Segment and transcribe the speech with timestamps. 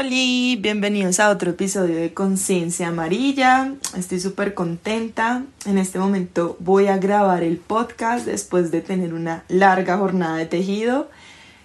[0.00, 3.74] Hola, bienvenidos a otro episodio de Conciencia Amarilla.
[3.94, 5.42] Estoy súper contenta.
[5.66, 10.46] En este momento voy a grabar el podcast después de tener una larga jornada de
[10.46, 11.10] tejido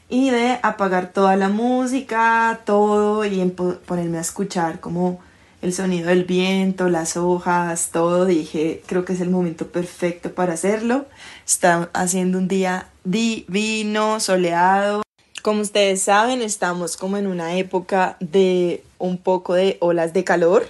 [0.10, 3.40] y de apagar toda la música, todo y
[3.86, 5.22] ponerme a escuchar como
[5.62, 8.26] el sonido del viento, las hojas, todo.
[8.26, 11.06] Dije, creo que es el momento perfecto para hacerlo.
[11.48, 15.06] Está haciendo un día divino, soleado.
[15.46, 20.68] Como ustedes saben, estamos como en una época de un poco de olas de calor.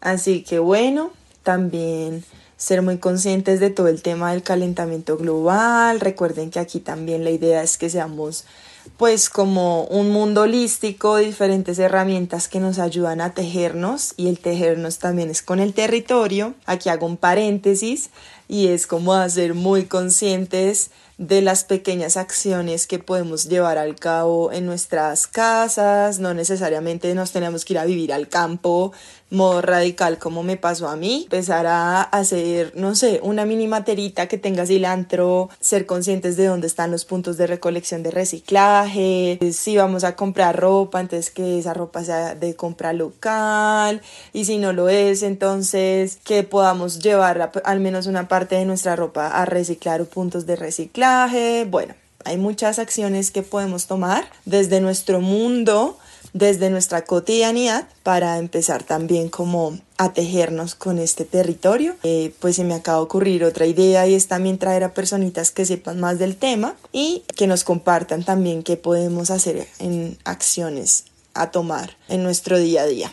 [0.00, 1.12] Así que bueno,
[1.44, 2.24] también
[2.56, 6.00] ser muy conscientes de todo el tema del calentamiento global.
[6.00, 8.46] Recuerden que aquí también la idea es que seamos
[8.96, 14.98] pues como un mundo holístico, diferentes herramientas que nos ayudan a tejernos y el tejernos
[14.98, 16.54] también es con el territorio.
[16.66, 18.10] Aquí hago un paréntesis
[18.48, 24.52] y es como hacer muy conscientes de las pequeñas acciones que podemos llevar al cabo
[24.52, 28.92] en nuestras casas, no necesariamente nos tenemos que ir a vivir al campo,
[29.28, 34.28] modo radical como me pasó a mí, empezar a hacer, no sé, una mini materita
[34.28, 39.76] que tenga cilantro, ser conscientes de dónde están los puntos de recolección de reciclaje, si
[39.76, 44.00] vamos a comprar ropa, entonces que esa ropa sea de compra local.
[44.32, 48.96] Y si no lo es, entonces que podamos llevar al menos una parte de nuestra
[48.96, 51.09] ropa a reciclar o puntos de reciclaje,
[51.68, 51.94] bueno.
[52.24, 55.98] Hay muchas acciones que podemos tomar desde nuestro mundo
[56.32, 61.96] desde nuestra cotidianidad para empezar también como a tejernos con este territorio.
[62.02, 65.50] Eh, pues se me acaba de ocurrir otra idea y es también traer a personitas
[65.50, 71.04] que sepan más del tema y que nos compartan también qué podemos hacer en acciones
[71.34, 73.12] a tomar en nuestro día a día.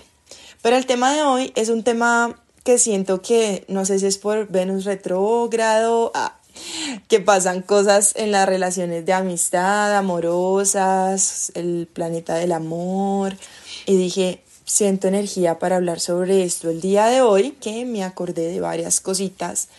[0.62, 4.18] Pero el tema de hoy es un tema que siento que no sé si es
[4.18, 6.12] por Venus retrógrado,
[7.08, 13.36] que pasan cosas en las relaciones de amistad, amorosas, el planeta del amor.
[13.86, 18.52] Y dije, siento energía para hablar sobre esto el día de hoy, que me acordé
[18.52, 19.70] de varias cositas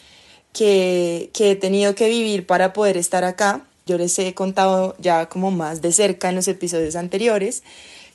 [0.52, 3.62] que, que he tenido que vivir para poder estar acá.
[3.86, 7.62] Yo les he contado ya como más de cerca en los episodios anteriores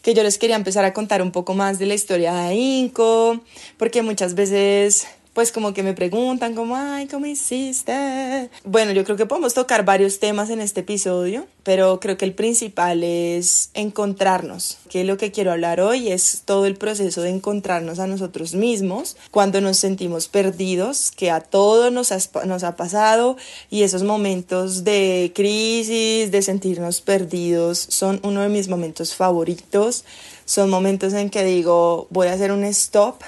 [0.03, 3.39] que yo les quería empezar a contar un poco más de la historia de Inco,
[3.77, 8.49] porque muchas veces pues como que me preguntan como, ay, ¿cómo hiciste?
[8.63, 12.33] Bueno, yo creo que podemos tocar varios temas en este episodio, pero creo que el
[12.33, 17.99] principal es encontrarnos, que lo que quiero hablar hoy es todo el proceso de encontrarnos
[17.99, 22.13] a nosotros mismos cuando nos sentimos perdidos, que a todos nos,
[22.45, 23.35] nos ha pasado
[23.71, 30.05] y esos momentos de crisis, de sentirnos perdidos, son uno de mis momentos favoritos.
[30.45, 33.21] Son momentos en que digo, voy a hacer un stop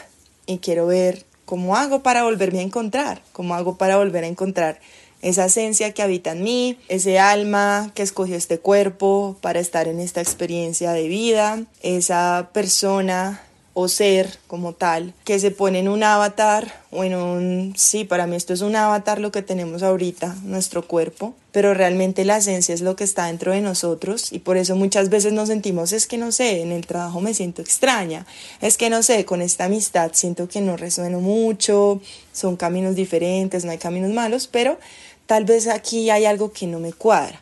[0.45, 3.21] y quiero ver ¿Cómo hago para volverme a encontrar?
[3.31, 4.79] ¿Cómo hago para volver a encontrar
[5.21, 9.99] esa esencia que habita en mí, ese alma que escogió este cuerpo para estar en
[9.99, 13.41] esta experiencia de vida, esa persona
[13.77, 18.25] o ser como tal que se pone en un avatar o en un, sí, para
[18.25, 22.73] mí esto es un avatar lo que tenemos ahorita, nuestro cuerpo, pero realmente la esencia
[22.73, 26.07] es lo que está dentro de nosotros y por eso muchas veces nos sentimos, es
[26.07, 28.25] que no sé, en el trabajo me siento extraña,
[28.61, 33.65] es que no sé, con esta amistad siento que no resueno mucho, son caminos diferentes,
[33.65, 34.79] no hay caminos malos, pero
[35.25, 37.41] tal vez aquí hay algo que no me cuadra.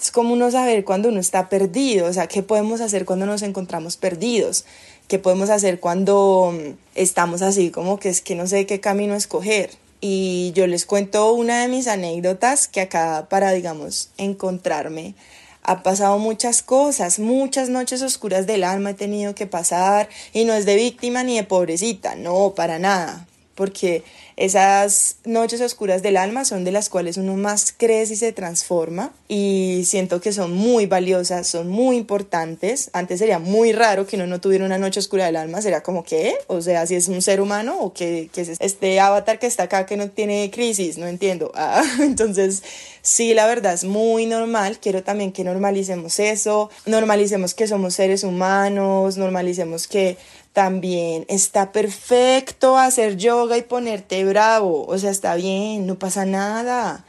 [0.00, 3.42] Es como uno saber cuando uno está perdido, o sea, ¿qué podemos hacer cuando nos
[3.42, 4.64] encontramos perdidos?
[5.08, 9.14] ¿Qué podemos hacer cuando mm, estamos así como que es que no sé qué camino
[9.14, 9.70] escoger?
[10.00, 15.14] Y yo les cuento una de mis anécdotas que acá para, digamos, encontrarme.
[15.62, 20.54] Ha pasado muchas cosas, muchas noches oscuras del alma he tenido que pasar y no
[20.54, 24.02] es de víctima ni de pobrecita, no, para nada porque
[24.36, 29.12] esas noches oscuras del alma son de las cuales uno más crece y se transforma
[29.28, 32.90] y siento que son muy valiosas, son muy importantes.
[32.92, 36.02] Antes sería muy raro que uno no tuviera una noche oscura del alma, sería como
[36.02, 39.46] que, o sea, si es un ser humano o que, que es este avatar que
[39.46, 41.50] está acá que no tiene crisis, no entiendo.
[41.64, 42.62] Ah, entonces,
[43.02, 48.24] sí, la verdad es muy normal, quiero también que normalicemos eso, normalicemos que somos seres
[48.24, 50.16] humanos, normalicemos que
[50.52, 57.04] también está perfecto hacer yoga y ponerte bravo, o sea, está bien, no pasa nada.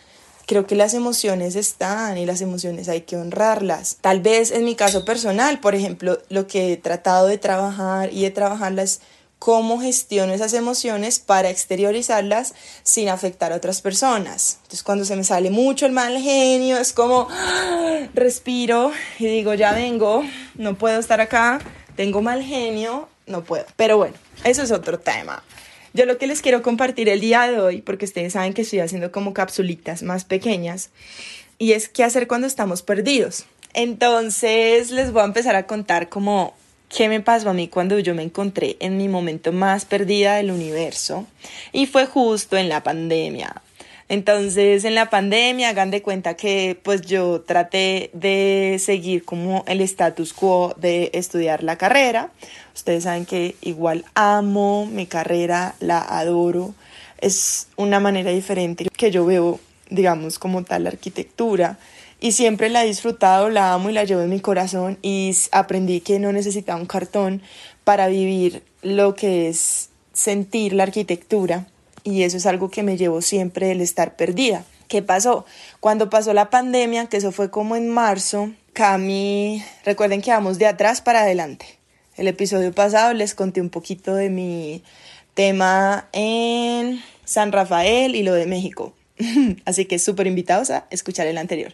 [0.45, 3.97] Creo que las emociones están y las emociones hay que honrarlas.
[4.01, 8.23] Tal vez en mi caso personal, por ejemplo, lo que he tratado de trabajar y
[8.23, 8.99] de trabajarlas
[9.39, 12.53] cómo gestiono esas emociones para exteriorizarlas
[12.83, 14.59] sin afectar a otras personas.
[14.61, 17.27] Entonces cuando se me sale mucho el mal genio, es como
[18.13, 20.23] respiro y digo, ya vengo,
[20.55, 21.59] no puedo estar acá,
[21.97, 23.65] tengo mal genio, no puedo.
[23.75, 25.43] Pero bueno, eso es otro tema.
[25.93, 28.79] Yo lo que les quiero compartir el día de hoy, porque ustedes saben que estoy
[28.79, 30.89] haciendo como capsulitas más pequeñas,
[31.59, 33.45] y es qué hacer cuando estamos perdidos.
[33.73, 36.55] Entonces les voy a empezar a contar como
[36.89, 40.51] qué me pasó a mí cuando yo me encontré en mi momento más perdida del
[40.51, 41.25] universo
[41.71, 43.61] y fue justo en la pandemia.
[44.09, 49.81] Entonces, en la pandemia, hagan de cuenta que pues yo traté de seguir como el
[49.81, 52.31] status quo de estudiar la carrera.
[52.75, 56.73] Ustedes saben que igual amo mi carrera, la adoro.
[57.19, 59.59] Es una manera diferente que yo veo,
[59.89, 61.77] digamos, como tal la arquitectura
[62.19, 66.01] y siempre la he disfrutado, la amo y la llevo en mi corazón y aprendí
[66.01, 67.41] que no necesitaba un cartón
[67.83, 71.67] para vivir lo que es sentir la arquitectura
[72.03, 74.65] y eso es algo que me llevó siempre el estar perdida.
[74.87, 75.45] ¿Qué pasó?
[75.79, 80.67] Cuando pasó la pandemia, que eso fue como en marzo, Cami, recuerden que vamos de
[80.67, 81.65] atrás para adelante.
[82.15, 84.83] El episodio pasado les conté un poquito de mi
[85.33, 88.93] tema en San Rafael y lo de México.
[89.65, 91.73] Así que súper invitados a escuchar el anterior.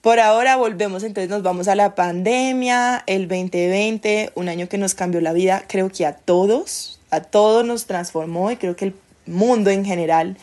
[0.00, 4.94] Por ahora volvemos, entonces nos vamos a la pandemia, el 2020, un año que nos
[4.94, 8.94] cambió la vida, creo que a todos, a todos nos transformó y creo que el
[9.26, 10.36] mundo en general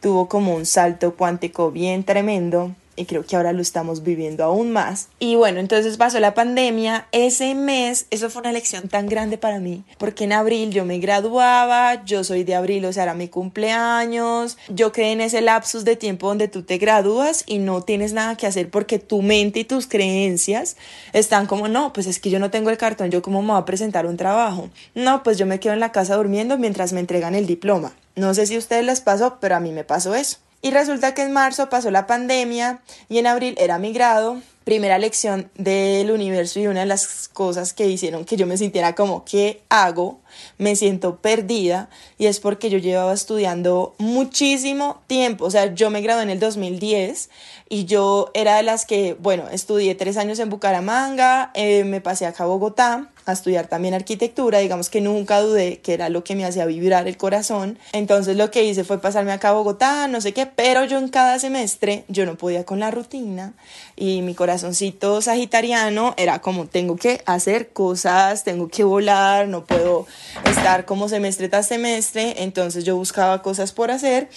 [0.00, 4.72] tuvo como un salto cuántico bien tremendo y creo que ahora lo estamos viviendo aún
[4.72, 5.08] más.
[5.18, 9.58] Y bueno, entonces pasó la pandemia, ese mes, eso fue una lección tan grande para
[9.58, 13.28] mí, porque en abril yo me graduaba, yo soy de abril, o sea, era mi
[13.28, 18.12] cumpleaños, yo quedé en ese lapsus de tiempo donde tú te gradúas y no tienes
[18.12, 20.76] nada que hacer porque tu mente y tus creencias
[21.12, 23.60] están como, no, pues es que yo no tengo el cartón, yo cómo me voy
[23.60, 24.70] a presentar un trabajo.
[24.94, 27.92] No, pues yo me quedo en la casa durmiendo mientras me entregan el diploma.
[28.16, 30.38] No sé si a ustedes les pasó, pero a mí me pasó eso.
[30.64, 32.80] Y resulta que en marzo pasó la pandemia
[33.10, 37.74] y en abril era mi grado, primera lección del universo y una de las cosas
[37.74, 40.20] que hicieron que yo me sintiera como, ¿qué hago?
[40.56, 46.00] Me siento perdida y es porque yo llevaba estudiando muchísimo tiempo, o sea, yo me
[46.00, 47.28] gradué en el 2010
[47.68, 52.24] y yo era de las que, bueno, estudié tres años en Bucaramanga, eh, me pasé
[52.24, 56.34] acá a Bogotá a estudiar también arquitectura, digamos que nunca dudé que era lo que
[56.34, 57.78] me hacía vibrar el corazón.
[57.92, 61.08] Entonces lo que hice fue pasarme acá a Bogotá, no sé qué, pero yo en
[61.08, 63.54] cada semestre yo no podía con la rutina
[63.96, 70.06] y mi corazoncito sagitariano era como tengo que hacer cosas, tengo que volar, no puedo
[70.44, 74.28] estar como semestre tras semestre, entonces yo buscaba cosas por hacer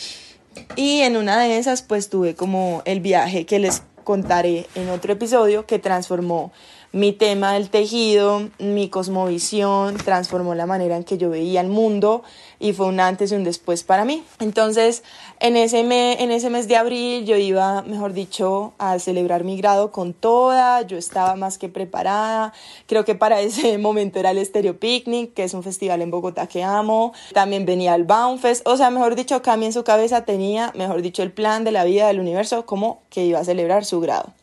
[0.75, 5.12] y en una de esas pues tuve como el viaje que les contaré en otro
[5.13, 6.54] episodio que transformó
[6.97, 12.23] mi tema del tejido, mi cosmovisión, transformó la manera en que yo veía el mundo
[12.59, 14.23] y fue un antes y un después para mí.
[14.39, 15.03] Entonces,
[15.39, 19.57] en ese, mes, en ese mes de abril yo iba, mejor dicho, a celebrar mi
[19.57, 22.51] grado con toda, yo estaba más que preparada,
[22.88, 26.47] creo que para ese momento era el Stereo Picnic, que es un festival en Bogotá
[26.47, 30.73] que amo, también venía el Baumfest, o sea, mejor dicho, Cami en su cabeza tenía,
[30.75, 34.00] mejor dicho, el plan de la vida del universo como que iba a celebrar su
[34.00, 34.33] grado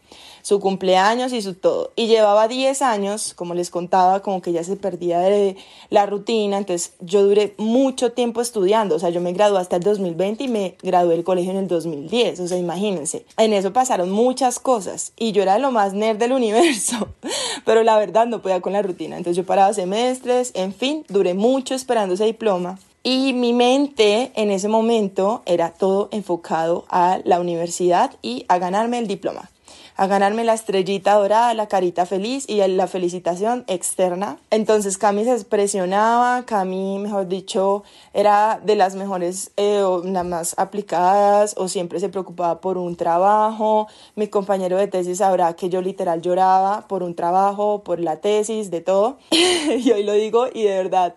[0.45, 1.93] su cumpleaños y su todo.
[1.97, 5.57] Y llevaba 10 años, como les contaba, como que ya se perdía de
[5.89, 9.83] la rutina, entonces yo duré mucho tiempo estudiando, o sea, yo me gradué hasta el
[9.83, 14.11] 2020 y me gradué del colegio en el 2010, o sea, imagínense, en eso pasaron
[14.11, 15.13] muchas cosas.
[15.17, 17.09] Y yo era lo más nerd del universo,
[17.65, 21.33] pero la verdad no podía con la rutina, entonces yo paraba semestres, en fin, duré
[21.33, 22.79] mucho esperando ese diploma.
[23.03, 28.99] Y mi mente en ese momento era todo enfocado a la universidad y a ganarme
[28.99, 29.51] el diploma
[29.97, 34.39] a ganarme la estrellita dorada, la carita feliz y la felicitación externa.
[34.51, 40.55] Entonces Cami se presionaba, Cami, mejor dicho, era de las mejores eh, o las más
[40.59, 43.87] aplicadas o siempre se preocupaba por un trabajo.
[44.17, 48.71] Mi compañero de tesis sabrá que yo literal lloraba por un trabajo, por la tesis,
[48.71, 49.19] de todo.
[49.31, 51.15] y hoy lo digo y de verdad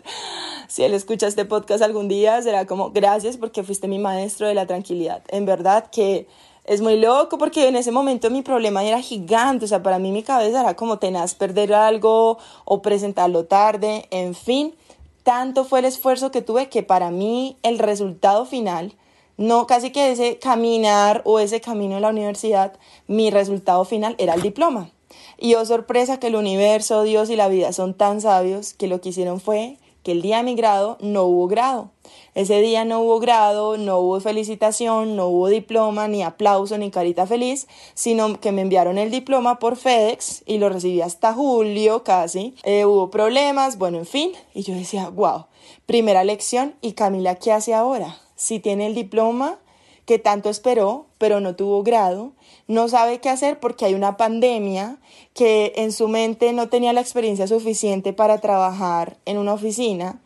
[0.68, 4.54] si él escucha este podcast algún día, será como gracias porque fuiste mi maestro de
[4.54, 5.24] la tranquilidad.
[5.30, 6.28] En verdad que
[6.68, 10.12] es muy loco porque en ese momento mi problema era gigante, o sea, para mí
[10.12, 14.76] mi cabeza era como tenaz perder algo o presentarlo tarde, en fin,
[15.24, 18.94] tanto fue el esfuerzo que tuve que para mí el resultado final,
[19.38, 22.74] no casi que ese caminar o ese camino a la universidad,
[23.08, 24.90] mi resultado final era el diploma.
[25.38, 29.00] Y oh sorpresa que el universo, Dios y la vida son tan sabios que lo
[29.00, 31.92] que hicieron fue que el día de mi grado no hubo grado.
[32.34, 37.28] Ese día no hubo grado, no hubo felicitación, no hubo diploma, ni aplauso, ni carita
[37.28, 42.56] feliz, sino que me enviaron el diploma por FedEx y lo recibí hasta julio casi.
[42.64, 44.32] Eh, hubo problemas, bueno, en fin.
[44.54, 45.48] Y yo decía, wow,
[45.86, 46.76] primera lección.
[46.80, 48.18] ¿Y Camila qué hace ahora?
[48.38, 49.60] Si tiene el diploma
[50.08, 52.32] que tanto esperó, pero no tuvo grado,
[52.66, 55.00] no sabe qué hacer porque hay una pandemia,
[55.34, 60.22] que en su mente no tenía la experiencia suficiente para trabajar en una oficina,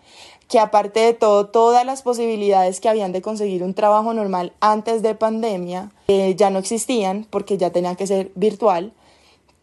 [0.47, 5.01] que aparte de todo, todas las posibilidades que habían de conseguir un trabajo normal antes
[5.01, 8.93] de pandemia eh, ya no existían porque ya tenía que ser virtual,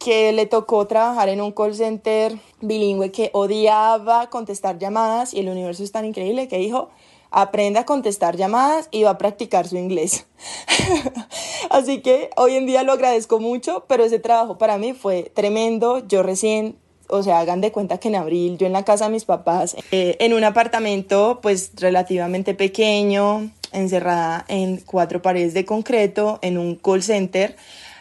[0.00, 5.48] que le tocó trabajar en un call center bilingüe que odiaba contestar llamadas y el
[5.48, 6.90] universo es tan increíble que dijo,
[7.30, 10.26] aprenda a contestar llamadas y va a practicar su inglés.
[11.70, 16.06] Así que hoy en día lo agradezco mucho, pero ese trabajo para mí fue tremendo.
[16.06, 16.76] Yo recién
[17.08, 19.76] o sea, hagan de cuenta que en abril yo en la casa de mis papás,
[19.92, 26.76] eh, en un apartamento pues relativamente pequeño, encerrada en cuatro paredes de concreto, en un
[26.76, 27.56] call center,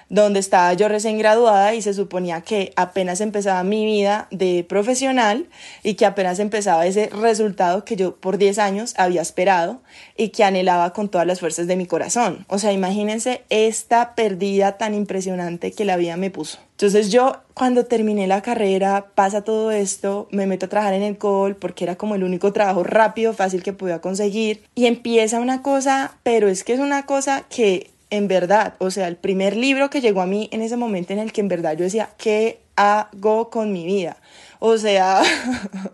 [0.10, 5.48] donde estaba yo recién graduada y se suponía que apenas empezaba mi vida de profesional
[5.84, 9.82] y que apenas empezaba ese resultado que yo por 10 años había esperado
[10.16, 12.46] y que anhelaba con todas las fuerzas de mi corazón.
[12.48, 16.60] O sea, imagínense esta pérdida tan impresionante que la vida me puso.
[16.72, 21.18] Entonces yo cuando terminé la carrera, pasa todo esto, me meto a trabajar en el
[21.18, 25.64] call porque era como el único trabajo rápido, fácil que podía conseguir y empieza una
[25.64, 29.90] cosa, pero es que es una cosa que en verdad, o sea, el primer libro
[29.90, 32.60] que llegó a mí en ese momento en el que en verdad yo decía, ¿qué
[32.76, 34.18] hago con mi vida?
[34.60, 35.22] O sea,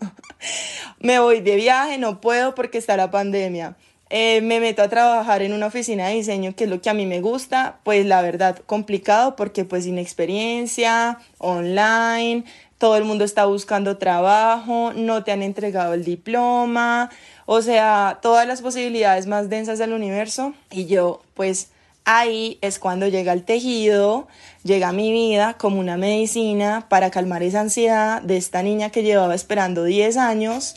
[0.99, 3.75] me voy de viaje, no puedo porque está la pandemia.
[4.09, 6.93] Eh, me meto a trabajar en una oficina de diseño, que es lo que a
[6.93, 12.43] mí me gusta, pues la verdad complicado porque pues sin experiencia, online,
[12.77, 17.09] todo el mundo está buscando trabajo, no te han entregado el diploma,
[17.47, 21.69] o sea, todas las posibilidades más densas del universo y yo pues
[22.05, 24.27] Ahí es cuando llega el tejido,
[24.63, 29.35] llega mi vida como una medicina para calmar esa ansiedad de esta niña que llevaba
[29.35, 30.75] esperando 10 años,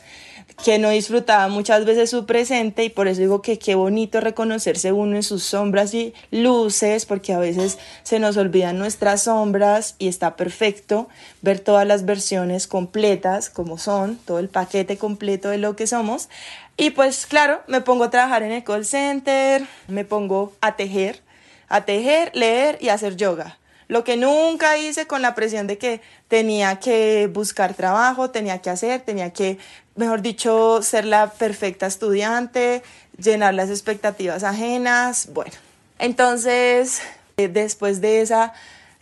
[0.64, 4.90] que no disfrutaba muchas veces su presente y por eso digo que qué bonito reconocerse
[4.90, 10.08] uno en sus sombras y luces, porque a veces se nos olvidan nuestras sombras y
[10.08, 11.08] está perfecto
[11.42, 16.28] ver todas las versiones completas como son, todo el paquete completo de lo que somos.
[16.76, 21.22] Y pues claro, me pongo a trabajar en el call center, me pongo a tejer,
[21.68, 23.58] a tejer, leer y hacer yoga.
[23.88, 28.70] Lo que nunca hice con la presión de que tenía que buscar trabajo, tenía que
[28.70, 29.58] hacer, tenía que,
[29.96, 32.82] mejor dicho, ser la perfecta estudiante,
[33.18, 35.28] llenar las expectativas ajenas.
[35.32, 35.52] Bueno,
[35.98, 37.00] entonces,
[37.36, 38.52] eh, después de esa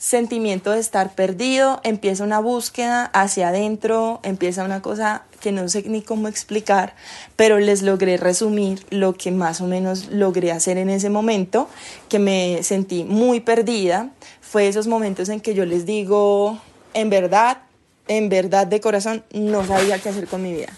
[0.04, 5.82] sentimiento de estar perdido, empieza una búsqueda hacia adentro, empieza una cosa que no sé
[5.86, 6.94] ni cómo explicar,
[7.36, 11.68] pero les logré resumir lo que más o menos logré hacer en ese momento,
[12.08, 14.10] que me sentí muy perdida.
[14.42, 16.58] Fue esos momentos en que yo les digo,
[16.92, 17.58] en verdad,
[18.06, 20.72] en verdad de corazón, no sabía qué hacer con mi vida.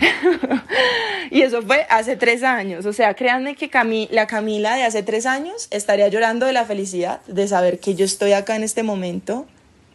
[1.30, 2.86] y eso fue hace tres años.
[2.86, 3.70] O sea, créanme que
[4.10, 8.04] la Camila de hace tres años estaría llorando de la felicidad de saber que yo
[8.04, 9.46] estoy acá en este momento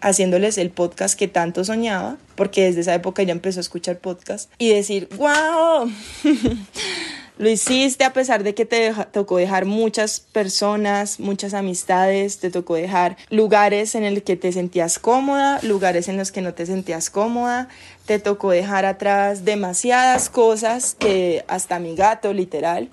[0.03, 4.51] haciéndoles el podcast que tanto soñaba, porque desde esa época ya empezó a escuchar podcast,
[4.57, 5.89] y decir, wow,
[7.37, 12.75] lo hiciste a pesar de que te tocó dejar muchas personas, muchas amistades, te tocó
[12.75, 17.09] dejar lugares en el que te sentías cómoda, lugares en los que no te sentías
[17.09, 17.69] cómoda,
[18.05, 22.89] te tocó dejar atrás demasiadas cosas que hasta mi gato literal.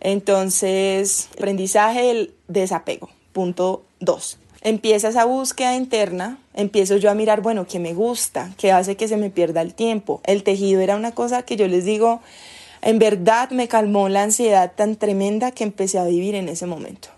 [0.00, 3.08] Entonces, aprendizaje el desapego.
[3.32, 8.50] Punto 2 empieza esa búsqueda interna, empiezo yo a mirar, bueno, ¿qué me gusta?
[8.56, 10.20] ¿Qué hace que se me pierda el tiempo?
[10.24, 12.20] El tejido era una cosa que yo les digo,
[12.80, 17.13] en verdad me calmó la ansiedad tan tremenda que empecé a vivir en ese momento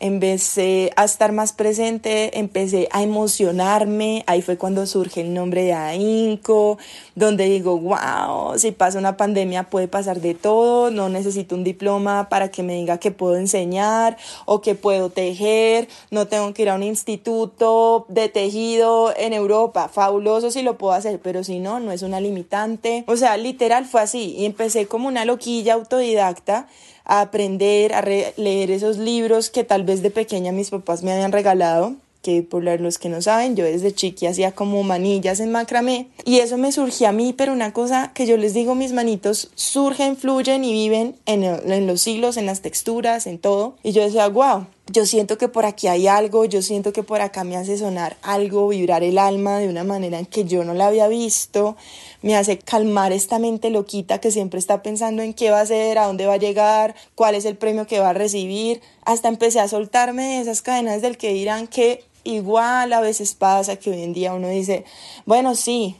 [0.00, 5.72] empecé a estar más presente, empecé a emocionarme, ahí fue cuando surge el nombre de
[5.72, 6.78] AINCO,
[7.14, 12.28] donde digo, wow, si pasa una pandemia puede pasar de todo, no necesito un diploma
[12.28, 16.70] para que me diga que puedo enseñar o que puedo tejer, no tengo que ir
[16.70, 21.80] a un instituto de tejido en Europa, fabuloso si lo puedo hacer, pero si no,
[21.80, 26.68] no es una limitante, o sea, literal fue así y empecé como una loquilla autodidacta
[27.06, 31.94] aprender, a leer esos libros que tal vez de pequeña mis papás me habían regalado
[32.26, 36.38] que por los que no saben, yo desde chiqui hacía como manillas en macramé y
[36.40, 40.16] eso me surgió a mí, pero una cosa que yo les digo, mis manitos surgen,
[40.16, 43.76] fluyen y viven en, en los siglos, en las texturas, en todo.
[43.84, 47.20] Y yo decía, wow, yo siento que por aquí hay algo, yo siento que por
[47.20, 50.74] acá me hace sonar algo, vibrar el alma de una manera en que yo no
[50.74, 51.76] la había visto,
[52.22, 55.98] me hace calmar esta mente loquita que siempre está pensando en qué va a hacer,
[55.98, 59.58] a dónde va a llegar, cuál es el premio que va a recibir, hasta empecé
[59.58, 64.02] a soltarme de esas cadenas del que dirán que igual a veces pasa que hoy
[64.02, 64.84] en día uno dice,
[65.24, 65.96] bueno, sí,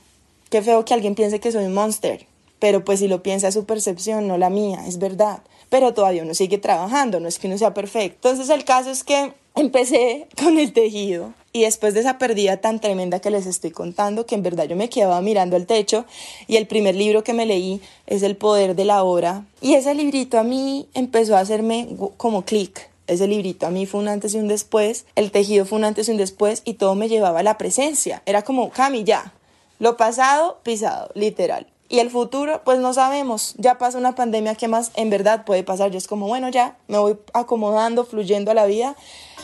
[0.49, 2.25] qué feo que alguien piense que soy un monster,
[2.59, 6.33] pero pues si lo piensa su percepción, no la mía, es verdad pero todavía uno
[6.33, 8.29] sigue trabajando, no es que uno sea perfecto.
[8.29, 12.79] Entonces el caso es que empecé con el tejido y después de esa pérdida tan
[12.79, 16.05] tremenda que les estoy contando, que en verdad yo me quedaba mirando al techo
[16.47, 19.93] y el primer libro que me leí es El poder de la hora y ese
[19.95, 22.89] librito a mí empezó a hacerme como clic.
[23.07, 26.09] Ese librito a mí fue un antes y un después, el tejido fue un antes
[26.09, 28.21] y un después y todo me llevaba a la presencia.
[28.25, 29.33] Era como, Cami, ya,
[29.79, 31.67] lo pasado, pisado, literal.
[31.89, 33.55] Y el futuro, pues no sabemos.
[33.57, 35.89] Ya pasa una pandemia, ¿qué más en verdad puede pasar?
[35.89, 38.95] Yo es como, bueno, ya me voy acomodando, fluyendo a la vida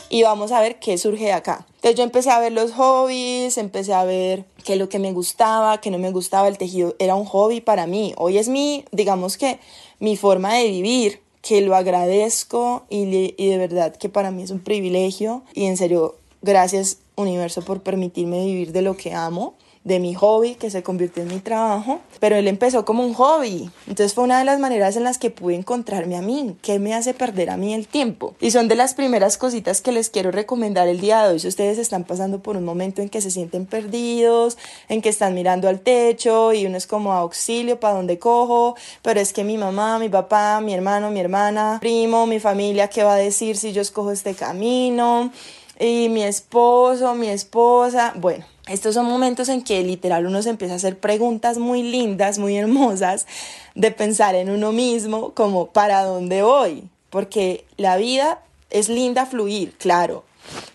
[0.09, 1.65] y vamos a ver qué surge de acá.
[1.75, 5.13] Entonces yo empecé a ver los hobbies, empecé a ver qué es lo que me
[5.13, 6.49] gustaba, qué no me gustaba.
[6.49, 8.13] El tejido era un hobby para mí.
[8.17, 9.59] Hoy es mi, digamos que,
[9.99, 14.51] mi forma de vivir, que lo agradezco y, y de verdad que para mí es
[14.51, 15.43] un privilegio.
[15.53, 20.55] Y en serio, gracias universo por permitirme vivir de lo que amo de mi hobby
[20.55, 23.69] que se convirtió en mi trabajo, pero él empezó como un hobby.
[23.87, 26.93] Entonces fue una de las maneras en las que pude encontrarme a mí, que me
[26.93, 28.35] hace perder a mí el tiempo.
[28.39, 31.39] Y son de las primeras cositas que les quiero recomendar el día de hoy.
[31.39, 35.33] Si ustedes están pasando por un momento en que se sienten perdidos, en que están
[35.33, 38.75] mirando al techo y uno es como auxilio, ¿para dónde cojo?
[39.01, 43.03] Pero es que mi mamá, mi papá, mi hermano, mi hermana, primo, mi familia, ¿qué
[43.03, 45.31] va a decir si yo escojo este camino?
[45.79, 50.73] Y mi esposo, mi esposa, bueno estos son momentos en que literal uno se empieza
[50.73, 53.27] a hacer preguntas muy lindas, muy hermosas,
[53.75, 56.83] de pensar en uno mismo como ¿para dónde voy?
[57.09, 58.39] Porque la vida
[58.69, 60.23] es linda fluir, claro,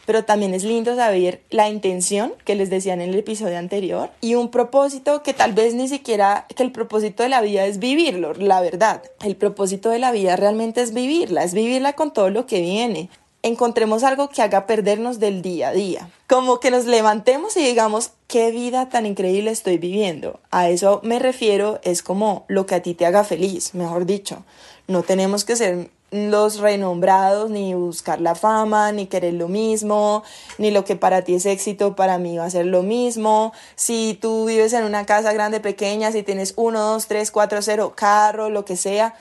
[0.04, 4.34] pero también es lindo saber la intención que les decía en el episodio anterior y
[4.34, 8.34] un propósito que tal vez ni siquiera que el propósito de la vida es vivirlo,
[8.34, 9.02] la verdad.
[9.24, 13.08] El propósito de la vida realmente es vivirla, es vivirla con todo lo que viene
[13.42, 16.10] encontremos algo que haga perdernos del día a día.
[16.28, 20.40] Como que nos levantemos y digamos, qué vida tan increíble estoy viviendo.
[20.50, 24.44] A eso me refiero, es como lo que a ti te haga feliz, mejor dicho.
[24.86, 30.22] No tenemos que ser los renombrados, ni buscar la fama, ni querer lo mismo,
[30.56, 33.52] ni lo que para ti es éxito, para mí va a ser lo mismo.
[33.76, 37.92] Si tú vives en una casa grande, pequeña, si tienes uno, dos, tres, cuatro, cero,
[37.94, 39.16] carro, lo que sea,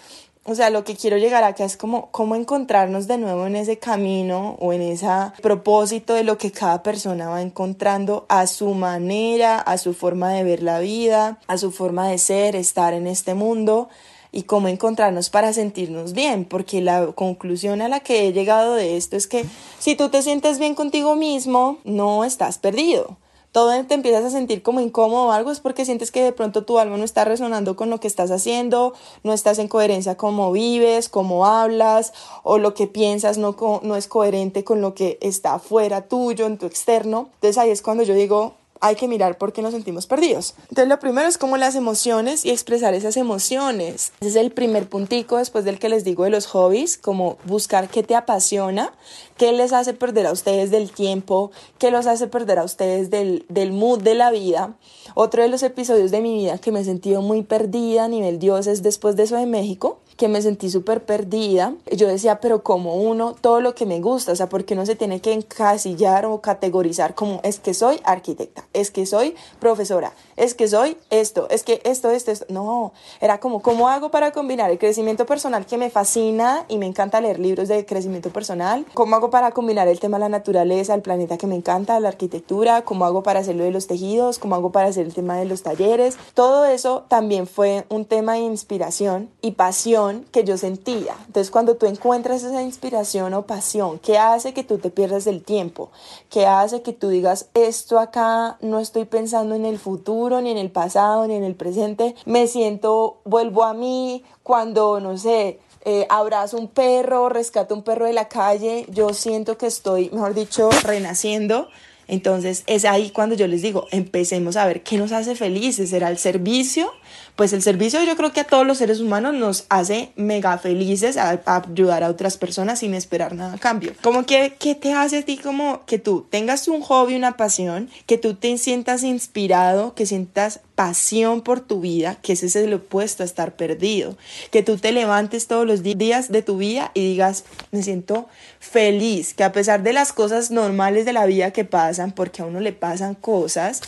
[0.49, 3.79] o sea, lo que quiero llegar acá es como cómo encontrarnos de nuevo en ese
[3.79, 5.07] camino o en ese
[5.41, 10.45] propósito de lo que cada persona va encontrando a su manera, a su forma de
[10.45, 13.89] ver la vida, a su forma de ser, estar en este mundo
[14.31, 18.95] y cómo encontrarnos para sentirnos bien, porque la conclusión a la que he llegado de
[18.95, 19.43] esto es que
[19.79, 23.17] si tú te sientes bien contigo mismo, no estás perdido
[23.51, 26.63] todo te empiezas a sentir como incómodo o algo, es porque sientes que de pronto
[26.63, 30.51] tu alma no está resonando con lo que estás haciendo, no estás en coherencia como
[30.51, 35.55] vives, cómo hablas, o lo que piensas no, no es coherente con lo que está
[35.55, 37.29] afuera tuyo, en tu externo.
[37.35, 40.55] Entonces ahí es cuando yo digo, hay que mirar por qué nos sentimos perdidos.
[40.69, 44.11] Entonces lo primero es como las emociones y expresar esas emociones.
[44.19, 47.89] Ese es el primer puntico después del que les digo de los hobbies, como buscar
[47.89, 48.93] qué te apasiona,
[49.37, 53.45] qué les hace perder a ustedes del tiempo, qué los hace perder a ustedes del,
[53.49, 54.75] del mood de la vida.
[55.15, 58.39] Otro de los episodios de mi vida que me he sentido muy perdida a nivel
[58.39, 61.75] Dios es después de eso de México que me sentí súper perdida.
[61.91, 64.95] Yo decía, pero como uno, todo lo que me gusta, o sea, porque no se
[64.95, 70.55] tiene que encasillar o categorizar como es que soy arquitecta, es que soy profesora, es
[70.55, 72.45] que soy esto, es que esto, esto, esto.
[72.49, 76.87] No, era como, ¿cómo hago para combinar el crecimiento personal que me fascina y me
[76.87, 78.85] encanta leer libros de crecimiento personal?
[78.93, 82.09] ¿Cómo hago para combinar el tema de la naturaleza, el planeta que me encanta, la
[82.09, 82.83] arquitectura?
[82.83, 84.39] ¿Cómo hago para hacerlo de los tejidos?
[84.39, 86.17] ¿Cómo hago para hacer el tema de los talleres?
[86.33, 91.15] Todo eso también fue un tema de inspiración y pasión que yo sentía.
[91.27, 95.43] Entonces, cuando tú encuentras esa inspiración o pasión, ¿qué hace que tú te pierdas el
[95.43, 95.89] tiempo?
[96.29, 100.57] ¿Qué hace que tú digas, esto acá no estoy pensando en el futuro, ni en
[100.57, 102.15] el pasado, ni en el presente?
[102.25, 108.05] Me siento, vuelvo a mí cuando, no sé, eh, abrazo un perro, rescato un perro
[108.05, 111.69] de la calle, yo siento que estoy, mejor dicho, renaciendo.
[112.07, 115.89] Entonces es ahí cuando yo les digo, empecemos a ver qué nos hace felices.
[115.89, 116.91] ¿Será el servicio?
[117.37, 121.17] pues el servicio yo creo que a todos los seres humanos nos hace mega felices
[121.17, 123.93] a, ayudar a otras personas sin esperar nada a cambio.
[124.01, 127.89] Como que, ¿qué te hace a ti como que tú tengas un hobby, una pasión,
[128.07, 132.71] que tú te sientas inspirado, que sientas pasión por tu vida, que ese es el
[132.71, 134.15] opuesto a estar perdido.
[134.51, 138.27] Que tú te levantes todos los días de tu vida y digas, me siento
[138.59, 142.45] feliz, que a pesar de las cosas normales de la vida que pasan, porque a
[142.45, 143.81] uno le pasan cosas,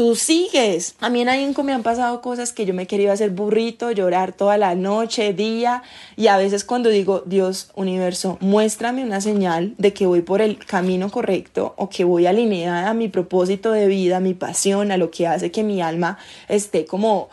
[0.00, 0.94] tú sigues.
[1.00, 3.90] A mí en Ainco me han pasado cosas que yo me he querido hacer burrito,
[3.90, 5.82] llorar toda la noche, día,
[6.16, 10.56] y a veces cuando digo, Dios, universo, muéstrame una señal de que voy por el
[10.56, 14.96] camino correcto o que voy alineada a mi propósito de vida, a mi pasión, a
[14.96, 16.16] lo que hace que mi alma
[16.48, 17.28] esté como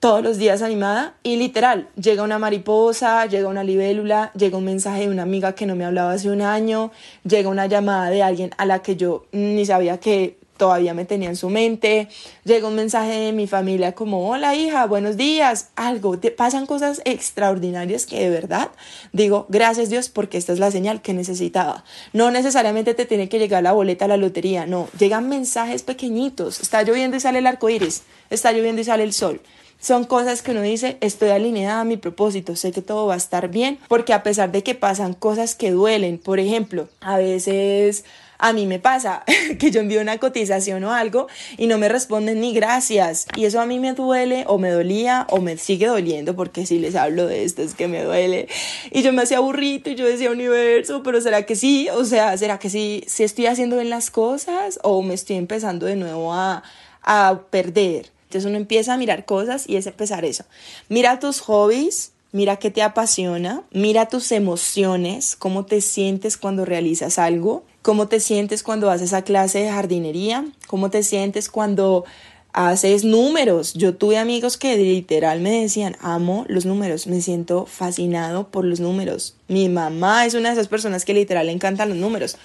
[0.00, 5.02] todos los días animada y literal, llega una mariposa, llega una libélula, llega un mensaje
[5.02, 6.90] de una amiga que no me hablaba hace un año,
[7.22, 11.28] llega una llamada de alguien a la que yo ni sabía que todavía me tenía
[11.28, 12.08] en su mente.
[12.44, 16.18] Llega un mensaje de mi familia como, hola hija, buenos días, algo.
[16.18, 18.70] Te pasan cosas extraordinarias que de verdad
[19.12, 21.84] digo, gracias Dios porque esta es la señal que necesitaba.
[22.12, 24.88] No necesariamente te tiene que llegar la boleta a la lotería, no.
[24.98, 26.60] Llegan mensajes pequeñitos.
[26.60, 28.02] Está lloviendo y sale el arco iris.
[28.30, 29.40] Está lloviendo y sale el sol.
[29.78, 33.18] Son cosas que uno dice, estoy alineada a mi propósito, sé que todo va a
[33.18, 38.04] estar bien, porque a pesar de que pasan cosas que duelen, por ejemplo, a veces
[38.38, 39.24] a mí me pasa
[39.58, 43.26] que yo envío una cotización o algo y no me responden ni gracias.
[43.36, 46.78] Y eso a mí me duele o me dolía o me sigue doliendo porque si
[46.78, 48.48] les hablo de esto es que me duele.
[48.90, 51.88] Y yo me hacía burrito y yo decía universo, pero ¿será que sí?
[51.90, 55.86] O sea, ¿será que sí, si estoy haciendo bien las cosas o me estoy empezando
[55.86, 56.62] de nuevo a,
[57.02, 58.10] a perder?
[58.24, 60.44] Entonces uno empieza a mirar cosas y es empezar eso.
[60.88, 67.18] Mira tus hobbies, Mira qué te apasiona, mira tus emociones, cómo te sientes cuando realizas
[67.18, 72.04] algo, cómo te sientes cuando haces esa clase de jardinería, cómo te sientes cuando
[72.52, 73.74] haces números.
[73.74, 78.80] Yo tuve amigos que literal me decían, amo los números, me siento fascinado por los
[78.80, 79.36] números.
[79.46, 82.38] Mi mamá es una de esas personas que literal le encantan los números.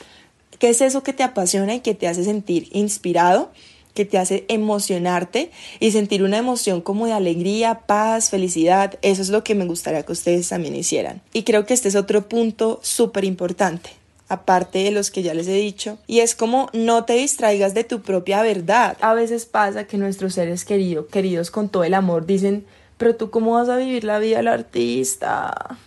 [0.59, 3.51] ¿Qué es eso que te apasiona y que te hace sentir inspirado?
[3.95, 5.51] que te hace emocionarte
[5.81, 8.97] y sentir una emoción como de alegría, paz, felicidad.
[9.01, 11.21] Eso es lo que me gustaría que ustedes también hicieran.
[11.33, 14.00] Y creo que este es otro punto súper importante
[14.31, 17.83] aparte de los que ya les he dicho, y es como no te distraigas de
[17.83, 18.97] tu propia verdad.
[19.01, 22.65] A veces pasa que nuestros seres queridos, queridos con todo el amor, dicen,
[22.97, 25.77] pero tú cómo vas a vivir la vida del artista,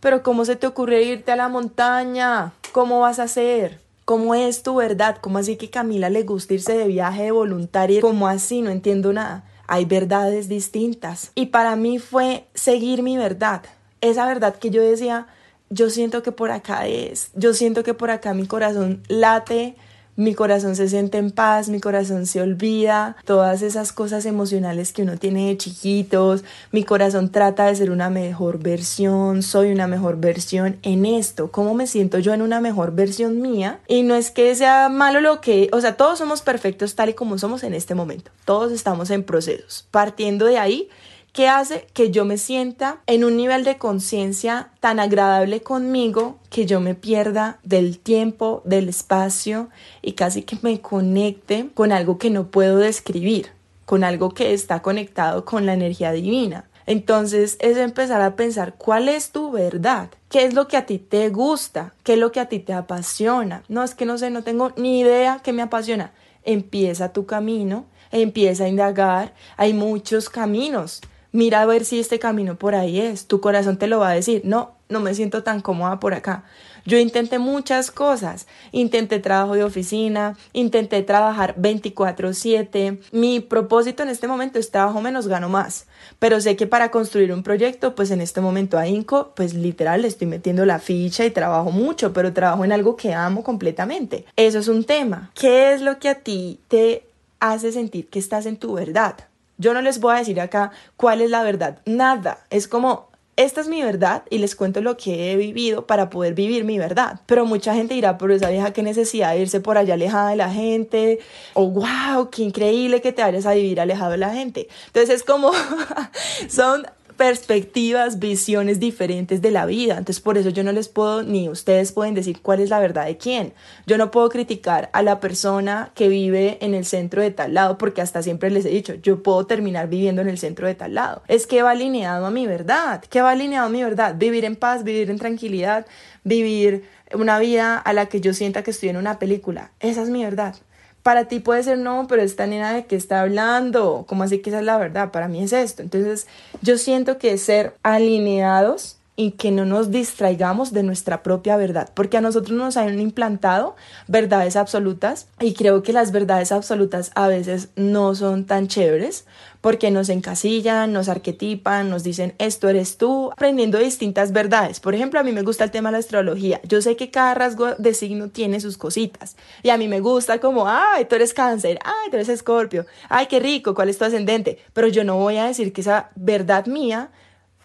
[0.00, 3.78] pero cómo se te ocurre irte a la montaña, cómo vas a hacer.
[4.06, 5.18] ¿Cómo es tu verdad?
[5.20, 8.00] ¿Cómo así que Camila le gusta irse de viaje de voluntaria?
[8.00, 8.60] ¿Cómo así?
[8.60, 9.44] No entiendo nada.
[9.68, 11.30] Hay verdades distintas.
[11.36, 13.62] Y para mí fue seguir mi verdad.
[14.00, 15.28] Esa verdad que yo decía,
[15.70, 17.30] yo siento que por acá es.
[17.34, 19.76] Yo siento que por acá mi corazón late
[20.20, 25.02] mi corazón se siente en paz, mi corazón se olvida, todas esas cosas emocionales que
[25.02, 30.18] uno tiene de chiquitos, mi corazón trata de ser una mejor versión, soy una mejor
[30.18, 34.30] versión en esto, cómo me siento yo en una mejor versión mía y no es
[34.30, 37.72] que sea malo lo que, o sea, todos somos perfectos tal y como somos en
[37.72, 40.88] este momento, todos estamos en procesos, partiendo de ahí
[41.32, 46.66] que hace que yo me sienta en un nivel de conciencia tan agradable conmigo que
[46.66, 49.68] yo me pierda del tiempo, del espacio
[50.02, 53.50] y casi que me conecte con algo que no puedo describir,
[53.86, 56.66] con algo que está conectado con la energía divina.
[56.86, 60.98] Entonces es empezar a pensar cuál es tu verdad, qué es lo que a ti
[60.98, 63.62] te gusta, qué es lo que a ti te apasiona.
[63.68, 66.12] No es que no sé, no tengo ni idea qué me apasiona.
[66.42, 71.00] Empieza tu camino, empieza a indagar, hay muchos caminos
[71.32, 73.26] mira a ver si este camino por ahí es.
[73.26, 76.44] Tu corazón te lo va a decir, no, no me siento tan cómoda por acá.
[76.86, 78.46] Yo intenté muchas cosas.
[78.72, 82.98] Intenté trabajo de oficina, intenté trabajar 24/7.
[83.12, 85.86] Mi propósito en este momento es trabajo menos, gano más.
[86.18, 90.02] Pero sé que para construir un proyecto, pues en este momento a Inco, pues literal
[90.02, 94.24] le estoy metiendo la ficha y trabajo mucho, pero trabajo en algo que amo completamente.
[94.36, 95.30] Eso es un tema.
[95.34, 97.04] ¿Qué es lo que a ti te
[97.40, 99.29] hace sentir que estás en tu verdad?
[99.60, 102.38] Yo no les voy a decir acá cuál es la verdad, nada.
[102.48, 106.32] Es como, esta es mi verdad y les cuento lo que he vivido para poder
[106.32, 107.20] vivir mi verdad.
[107.26, 110.36] Pero mucha gente dirá, pero esa vieja qué necesidad de irse por allá alejada de
[110.36, 111.18] la gente.
[111.52, 114.66] O wow, qué increíble que te vayas a vivir alejado de la gente.
[114.86, 115.52] Entonces es como,
[116.48, 116.86] son
[117.20, 119.98] perspectivas, visiones diferentes de la vida.
[119.98, 123.04] Entonces por eso yo no les puedo, ni ustedes pueden decir cuál es la verdad
[123.04, 123.52] de quién.
[123.86, 127.76] Yo no puedo criticar a la persona que vive en el centro de tal lado,
[127.76, 130.94] porque hasta siempre les he dicho, yo puedo terminar viviendo en el centro de tal
[130.94, 131.22] lado.
[131.28, 133.04] Es que va alineado a mi verdad.
[133.10, 134.14] ¿Qué va alineado a mi verdad?
[134.16, 135.84] Vivir en paz, vivir en tranquilidad,
[136.24, 139.72] vivir una vida a la que yo sienta que estoy en una película.
[139.80, 140.56] Esa es mi verdad.
[141.02, 144.50] Para ti puede ser no, pero esta nena de qué está hablando, ¿cómo así que
[144.50, 145.10] esa es la verdad?
[145.10, 145.82] Para mí es esto.
[145.82, 146.26] Entonces,
[146.62, 152.16] yo siento que ser alineados y que no nos distraigamos de nuestra propia verdad, porque
[152.16, 153.76] a nosotros nos han implantado
[154.08, 159.26] verdades absolutas y creo que las verdades absolutas a veces no son tan chéveres
[159.60, 164.80] porque nos encasillan, nos arquetipan, nos dicen esto eres tú, aprendiendo distintas verdades.
[164.80, 166.60] Por ejemplo, a mí me gusta el tema de la astrología.
[166.64, 170.38] Yo sé que cada rasgo de signo tiene sus cositas y a mí me gusta
[170.38, 174.04] como, ay, tú eres cáncer, ay, tú eres escorpio, ay, qué rico, ¿cuál es tu
[174.04, 174.58] ascendente?
[174.72, 177.10] Pero yo no voy a decir que esa verdad mía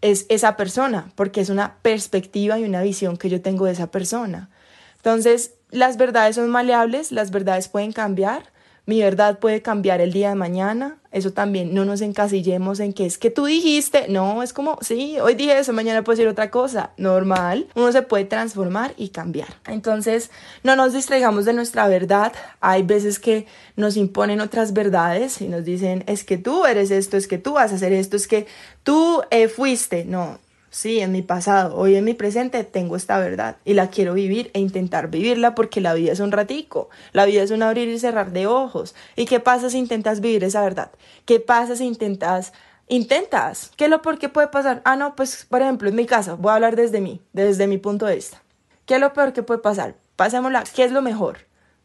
[0.01, 3.89] es esa persona, porque es una perspectiva y una visión que yo tengo de esa
[3.89, 4.49] persona.
[4.97, 8.51] Entonces, las verdades son maleables, las verdades pueden cambiar,
[8.85, 13.05] mi verdad puede cambiar el día de mañana, eso también, no nos encasillemos en que
[13.05, 16.51] es que tú dijiste, no, es como, sí, hoy dije eso, mañana puede ser otra
[16.51, 19.47] cosa, normal, uno se puede transformar y cambiar.
[19.67, 20.29] Entonces,
[20.63, 25.65] no nos distraigamos de nuestra verdad, hay veces que nos imponen otras verdades y nos
[25.65, 28.45] dicen, es que tú eres esto, es que tú vas a hacer esto, es que
[28.83, 30.39] tú eh, fuiste, no,
[30.75, 34.51] Sí, en mi pasado, hoy en mi presente tengo esta verdad y la quiero vivir
[34.53, 37.97] e intentar vivirla porque la vida es un ratico, la vida es un abrir y
[37.97, 38.93] cerrar de ojos.
[39.15, 40.91] ¿Y qué pasa si intentas vivir esa verdad?
[41.23, 42.51] ¿Qué pasa si intentas
[42.89, 43.71] intentas?
[43.77, 44.81] ¿Qué es lo peor que puede pasar?
[44.83, 47.77] Ah, no, pues por ejemplo, en mi caso, voy a hablar desde mí, desde mi
[47.77, 48.43] punto de vista.
[48.85, 49.95] ¿Qué es lo peor que puede pasar?
[50.17, 51.37] Pasémosla, ¿qué es lo mejor?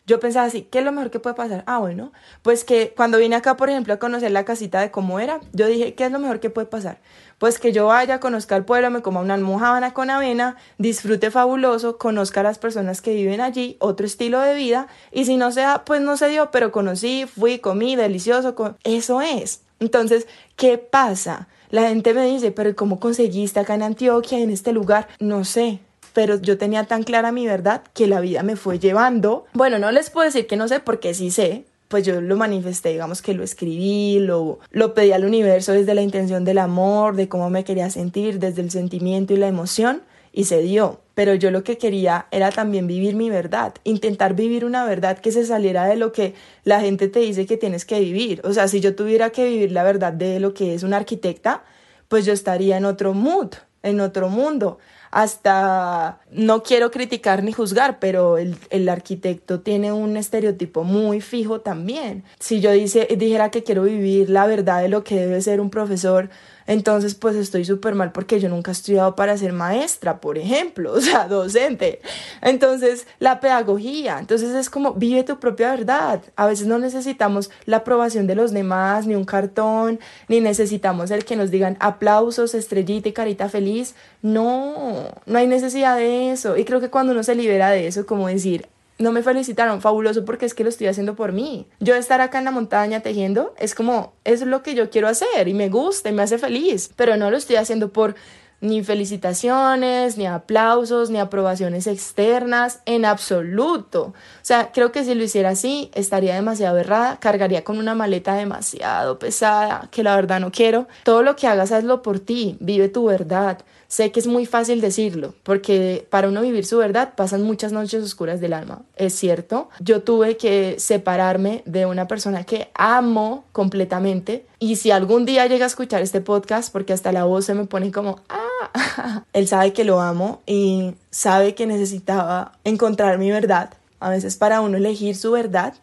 [0.06, 1.62] Yo pensaba así, ¿qué es lo mejor que puede pasar?
[1.66, 5.20] Ah, bueno, pues que cuando vine acá, por ejemplo, a conocer la casita de cómo
[5.20, 6.98] era, yo dije, ¿qué es lo mejor que puede pasar?
[7.38, 11.96] Pues que yo vaya, conozca el pueblo, me coma una almohábana con avena, disfrute fabuloso,
[11.96, 15.84] conozca a las personas que viven allí, otro estilo de vida, y si no sea,
[15.84, 19.62] pues no se dio, pero conocí, fui, comí, delicioso, eso es.
[19.78, 21.48] Entonces, ¿qué pasa?
[21.70, 25.08] La gente me dice, pero ¿cómo conseguiste acá en Antioquia, en este lugar?
[25.20, 25.80] No sé,
[26.12, 29.46] pero yo tenía tan clara mi verdad que la vida me fue llevando.
[29.52, 32.90] Bueno, no les puedo decir que no sé porque sí sé, pues yo lo manifesté,
[32.90, 37.28] digamos que lo escribí, lo, lo pedí al universo desde la intención del amor, de
[37.28, 41.00] cómo me quería sentir, desde el sentimiento y la emoción, y se dio.
[41.14, 45.32] Pero yo lo que quería era también vivir mi verdad, intentar vivir una verdad que
[45.32, 48.40] se saliera de lo que la gente te dice que tienes que vivir.
[48.44, 51.64] O sea, si yo tuviera que vivir la verdad de lo que es una arquitecta,
[52.06, 54.78] pues yo estaría en otro mood, en otro mundo
[55.10, 61.60] hasta no quiero criticar ni juzgar, pero el, el, arquitecto tiene un estereotipo muy fijo
[61.60, 62.24] también.
[62.38, 65.70] Si yo dice, dijera que quiero vivir la verdad de lo que debe ser un
[65.70, 66.30] profesor,
[66.70, 70.92] entonces pues estoy súper mal porque yo nunca he estudiado para ser maestra, por ejemplo,
[70.94, 72.00] o sea, docente.
[72.42, 76.22] Entonces, la pedagogía, entonces es como vive tu propia verdad.
[76.36, 81.24] A veces no necesitamos la aprobación de los demás, ni un cartón, ni necesitamos el
[81.24, 83.96] que nos digan aplausos, estrellita y carita feliz.
[84.22, 86.56] No, no hay necesidad de eso.
[86.56, 88.68] Y creo que cuando uno se libera de eso, como decir,
[89.00, 91.66] no me felicitaron, fabuloso porque es que lo estoy haciendo por mí.
[91.80, 95.48] Yo estar acá en la montaña tejiendo es como, es lo que yo quiero hacer
[95.48, 98.14] y me gusta y me hace feliz, pero no lo estoy haciendo por
[98.60, 104.02] ni felicitaciones, ni aplausos, ni aprobaciones externas, en absoluto.
[104.02, 108.34] O sea, creo que si lo hiciera así, estaría demasiado errada, cargaría con una maleta
[108.34, 110.88] demasiado pesada, que la verdad no quiero.
[111.04, 113.64] Todo lo que hagas, hazlo por ti, vive tu verdad.
[113.90, 118.04] Sé que es muy fácil decirlo, porque para uno vivir su verdad pasan muchas noches
[118.04, 119.68] oscuras del alma, es cierto.
[119.80, 125.64] Yo tuve que separarme de una persona que amo completamente y si algún día llega
[125.64, 129.72] a escuchar este podcast, porque hasta la voz se me pone como, ah, él sabe
[129.72, 133.74] que lo amo y sabe que necesitaba encontrar mi verdad.
[133.98, 135.74] A veces para uno elegir su verdad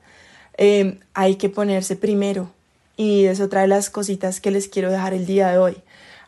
[0.57, 2.51] eh, hay que ponerse primero
[2.95, 5.77] y es otra de las cositas que les quiero dejar el día de hoy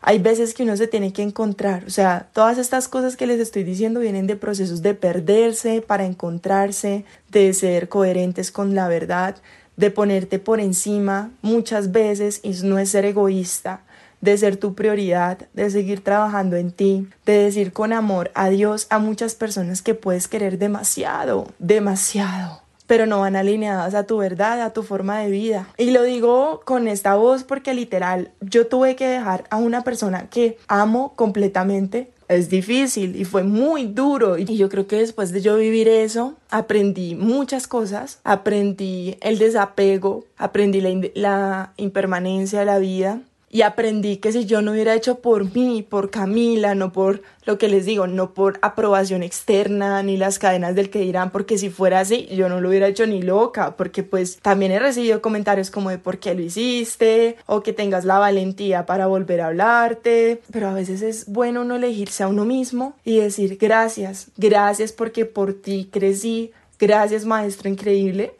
[0.02, 3.38] hay veces que uno se tiene que encontrar, o sea, todas estas cosas que les
[3.40, 9.36] estoy diciendo vienen de procesos de perderse para encontrarse, de ser coherentes con la verdad,
[9.76, 13.82] de ponerte por encima muchas veces y no es ser egoísta,
[14.20, 18.98] de ser tu prioridad, de seguir trabajando en ti, de decir con amor adiós a
[18.98, 22.59] muchas personas que puedes querer demasiado, demasiado
[22.90, 25.68] pero no van alineadas a tu verdad, a tu forma de vida.
[25.78, 30.28] Y lo digo con esta voz porque literal, yo tuve que dejar a una persona
[30.28, 32.10] que amo completamente.
[32.26, 36.34] Es difícil y fue muy duro y yo creo que después de yo vivir eso
[36.50, 43.20] aprendí muchas cosas, aprendí el desapego, aprendí la, la impermanencia de la vida,
[43.52, 47.58] y aprendí que si yo no hubiera hecho por mí, por Camila, no por lo
[47.58, 51.68] que les digo, no por aprobación externa ni las cadenas del que dirán, porque si
[51.68, 55.72] fuera así, yo no lo hubiera hecho ni loca, porque pues también he recibido comentarios
[55.72, 60.40] como de por qué lo hiciste o que tengas la valentía para volver a hablarte,
[60.52, 65.24] pero a veces es bueno uno elegirse a uno mismo y decir gracias, gracias porque
[65.24, 68.32] por ti crecí, gracias maestro increíble,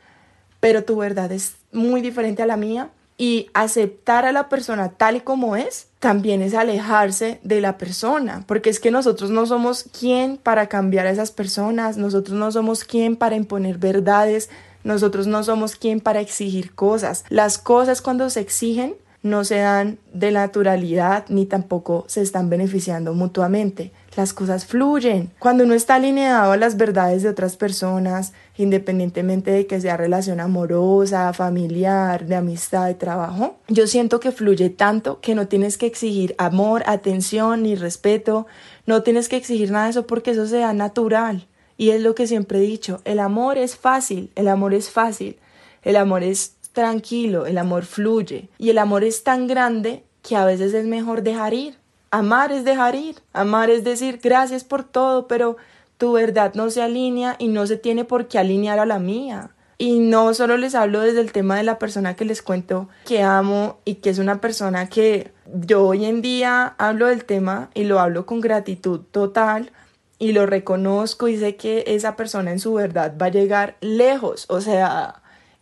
[0.61, 5.16] pero tu verdad es muy diferente a la mía Y aceptar a la persona tal
[5.16, 9.85] y como es también es alejarse de la persona, porque es que nosotros no somos
[9.85, 14.48] quien para cambiar a esas personas, nosotros no somos quien para imponer verdades,
[14.85, 17.26] nosotros no somos quien para exigir cosas.
[17.28, 23.12] Las cosas cuando se exigen no se dan de naturalidad ni tampoco se están beneficiando
[23.12, 23.92] mutuamente.
[24.16, 25.31] Las cosas fluyen.
[25.38, 30.40] Cuando uno está alineado a las verdades de otras personas, independientemente de que sea relación
[30.40, 35.87] amorosa, familiar, de amistad, de trabajo, yo siento que fluye tanto que no tienes que
[35.87, 38.46] exigir amor, atención ni respeto,
[38.85, 41.46] no tienes que exigir nada de eso porque eso sea natural.
[41.77, 45.38] Y es lo que siempre he dicho, el amor es fácil, el amor es fácil,
[45.83, 50.44] el amor es tranquilo, el amor fluye y el amor es tan grande que a
[50.44, 51.80] veces es mejor dejar ir.
[52.11, 55.57] Amar es dejar ir, amar es decir gracias por todo, pero
[55.96, 59.51] tu verdad no se alinea y no se tiene por qué alinear a la mía.
[59.79, 63.23] Y no solo les hablo desde el tema de la persona que les cuento que
[63.23, 67.85] amo y que es una persona que yo hoy en día hablo del tema y
[67.85, 69.70] lo hablo con gratitud total
[70.18, 74.46] y lo reconozco y sé que esa persona en su verdad va a llegar lejos.
[74.49, 75.19] O sea,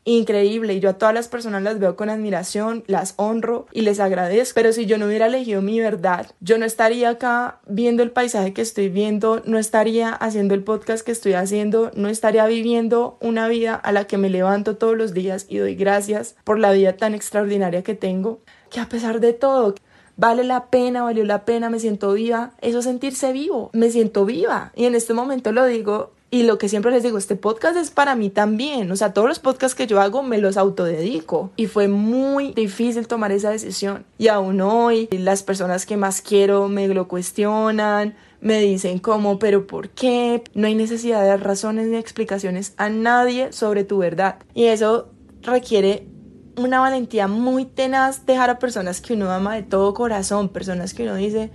[0.09, 0.75] increíble.
[0.75, 4.55] Y yo a todas las personas las veo con admiración, las honro y les agradezco.
[4.55, 8.53] Pero si yo no hubiera elegido mi verdad, yo no estaría acá viendo el paisaje
[8.53, 13.49] que estoy viendo, no estaría haciendo el podcast que estoy haciendo, no estaría viviendo una
[13.49, 16.97] vida a la que me levanto todos los días y doy gracias por la vida
[16.97, 18.41] tan extraordinaria que tengo,
[18.71, 19.75] que a pesar de todo,
[20.17, 24.73] vale la pena, valió la pena, me siento viva, eso sentirse vivo, me siento viva.
[24.75, 27.91] Y en este momento lo digo y lo que siempre les digo, este podcast es
[27.91, 28.91] para mí también.
[28.93, 31.51] O sea, todos los podcasts que yo hago me los autodedico.
[31.57, 34.05] Y fue muy difícil tomar esa decisión.
[34.19, 39.67] Y aún hoy, las personas que más quiero me lo cuestionan, me dicen cómo, pero
[39.67, 40.43] por qué.
[40.53, 44.37] No hay necesidad de dar razones ni explicaciones a nadie sobre tu verdad.
[44.53, 45.09] Y eso
[45.43, 46.07] requiere
[46.59, 51.05] una valentía muy tenaz dejar a personas que uno ama de todo corazón, personas que
[51.05, 51.51] uno dice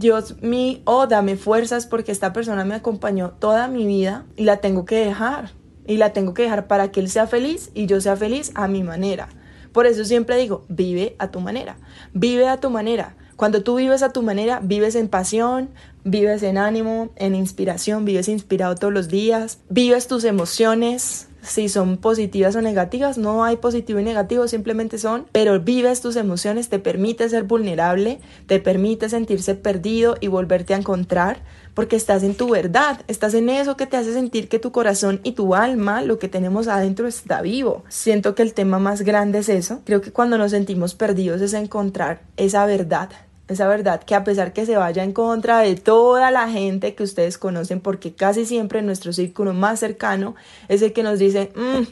[0.00, 4.56] Dios mío, oh, dame fuerzas porque esta persona me acompañó toda mi vida y la
[4.56, 5.50] tengo que dejar.
[5.86, 8.66] Y la tengo que dejar para que él sea feliz y yo sea feliz a
[8.66, 9.28] mi manera.
[9.72, 11.76] Por eso siempre digo, vive a tu manera,
[12.14, 13.14] vive a tu manera.
[13.36, 15.68] Cuando tú vives a tu manera, vives en pasión,
[16.02, 21.96] vives en ánimo, en inspiración, vives inspirado todos los días, vives tus emociones, si son
[21.96, 26.78] positivas o negativas, no hay positivo y negativo, simplemente son, pero vives tus emociones, te
[26.78, 31.42] permite ser vulnerable, te permite sentirse perdido y volverte a encontrar,
[31.74, 35.20] porque estás en tu verdad, estás en eso que te hace sentir que tu corazón
[35.22, 37.84] y tu alma, lo que tenemos adentro está vivo.
[37.88, 41.54] Siento que el tema más grande es eso, creo que cuando nos sentimos perdidos es
[41.54, 43.10] encontrar esa verdad
[43.50, 47.02] esa verdad que a pesar que se vaya en contra de toda la gente que
[47.02, 50.36] ustedes conocen, porque casi siempre nuestro círculo más cercano
[50.68, 51.84] es el que nos dice, mm,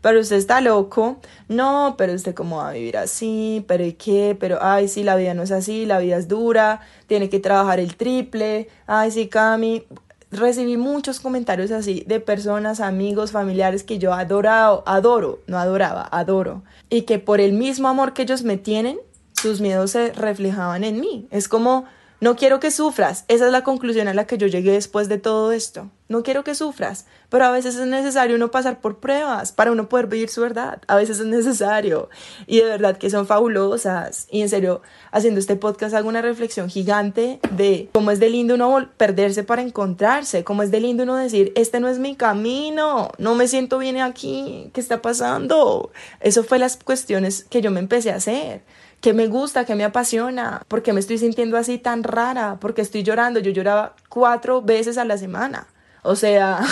[0.00, 4.36] pero usted está loco, no, pero usted cómo va a vivir así, pero ¿y qué?
[4.38, 7.78] Pero, ay, sí, la vida no es así, la vida es dura, tiene que trabajar
[7.78, 9.84] el triple, ay, sí, Cami.
[10.32, 16.64] Recibí muchos comentarios así de personas, amigos, familiares que yo adorado, adoro, no adoraba, adoro.
[16.90, 18.98] Y que por el mismo amor que ellos me tienen,
[19.44, 21.28] sus miedos se reflejaban en mí.
[21.30, 21.84] Es como,
[22.20, 23.26] no quiero que sufras.
[23.28, 25.90] Esa es la conclusión a la que yo llegué después de todo esto.
[26.08, 29.90] No quiero que sufras, pero a veces es necesario uno pasar por pruebas para uno
[29.90, 30.80] poder vivir su verdad.
[30.86, 32.08] A veces es necesario.
[32.46, 34.26] Y de verdad que son fabulosas.
[34.30, 34.80] Y en serio,
[35.12, 39.60] haciendo este podcast hago una reflexión gigante de cómo es de lindo uno perderse para
[39.60, 43.78] encontrarse, cómo es de lindo uno decir, este no es mi camino, no me siento
[43.78, 45.92] bien aquí, ¿qué está pasando?
[46.20, 48.62] Eso fue las cuestiones que yo me empecé a hacer
[49.04, 53.02] que me gusta, que me apasiona, porque me estoy sintiendo así tan rara, porque estoy
[53.02, 53.38] llorando.
[53.38, 55.66] Yo lloraba cuatro veces a la semana.
[56.02, 56.62] O sea,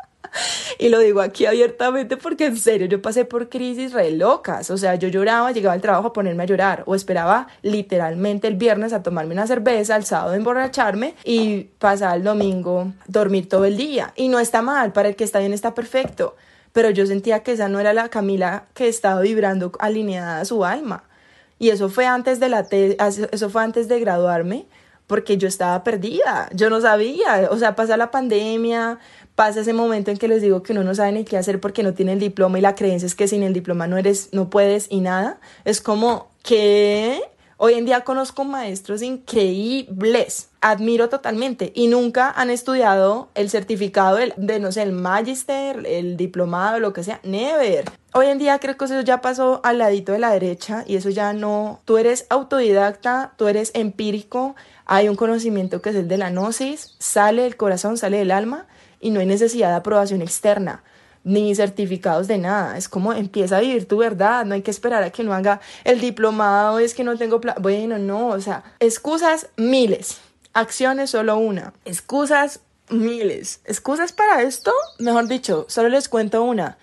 [0.78, 4.68] y lo digo aquí abiertamente porque en serio, yo pasé por crisis re locas.
[4.68, 8.56] O sea, yo lloraba, llegaba al trabajo a ponerme a llorar o esperaba literalmente el
[8.56, 13.64] viernes a tomarme una cerveza, el sábado a emborracharme y pasar el domingo dormir todo
[13.64, 14.12] el día.
[14.16, 16.36] Y no está mal, para el que está bien está perfecto.
[16.74, 20.62] Pero yo sentía que esa no era la Camila que estaba vibrando alineada a su
[20.66, 21.04] alma.
[21.64, 24.66] Y eso fue antes de la eso fue antes de graduarme,
[25.06, 28.98] porque yo estaba perdida, yo no sabía, o sea, pasa la pandemia,
[29.34, 31.82] pasa ese momento en que les digo que uno no sabe ni qué hacer porque
[31.82, 34.50] no tiene el diploma y la creencia es que sin el diploma no eres, no
[34.50, 35.40] puedes y nada.
[35.64, 37.22] Es como que
[37.66, 44.60] Hoy en día conozco maestros increíbles, admiro totalmente y nunca han estudiado el certificado de,
[44.60, 47.90] no sé, el magister, el diplomado, lo que sea, never.
[48.12, 51.08] Hoy en día creo que eso ya pasó al ladito de la derecha y eso
[51.08, 56.18] ya no, tú eres autodidacta, tú eres empírico, hay un conocimiento que es el de
[56.18, 58.66] la gnosis, sale del corazón, sale del alma
[59.00, 60.82] y no hay necesidad de aprobación externa.
[61.24, 62.76] Ni certificados de nada.
[62.76, 65.60] Es como empieza a vivir tu verdad, no hay que esperar a que no haga
[65.82, 67.56] el diplomado, es que no tengo plan.
[67.60, 70.18] Bueno, no, o sea, excusas miles,
[70.52, 73.60] acciones solo una, excusas miles.
[73.64, 74.72] ¿Excusas para esto?
[74.98, 76.76] Mejor dicho, solo les cuento una.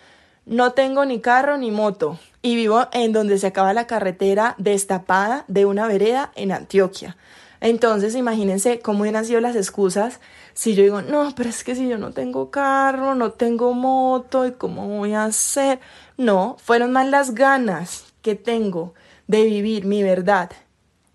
[0.45, 5.45] No tengo ni carro ni moto y vivo en donde se acaba la carretera destapada
[5.47, 7.16] de una vereda en Antioquia.
[7.62, 10.20] Entonces, imagínense cómo hubieran sido las excusas
[10.53, 14.45] si yo digo, no, pero es que si yo no tengo carro, no tengo moto,
[14.45, 15.80] ¿y cómo voy a hacer?
[16.18, 18.93] No, fueron más las ganas que tengo
[19.28, 20.51] de vivir mi verdad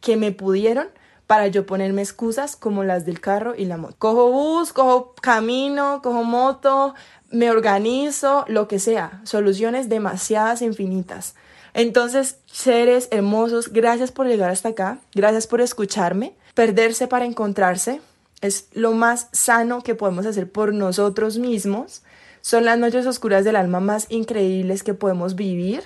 [0.01, 0.89] que me pudieron
[1.27, 3.97] para yo ponerme excusas como las del carro y la moto.
[3.99, 6.95] Cojo bus, cojo camino, cojo moto,
[7.31, 9.21] me organizo, lo que sea.
[9.25, 11.35] Soluciones demasiadas, infinitas.
[11.77, 16.33] Entonces, seres hermosos, gracias por llegar hasta acá, gracias por escucharme.
[16.55, 18.01] Perderse para encontrarse
[18.41, 22.03] es lo más sano que podemos hacer por nosotros mismos.
[22.41, 25.83] Son las noches oscuras del alma más increíbles que podemos vivir.